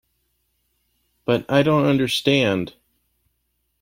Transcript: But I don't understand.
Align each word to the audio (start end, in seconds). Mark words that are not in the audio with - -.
But 1.25 1.45
I 1.47 1.61
don't 1.61 1.85
understand. 1.85 2.73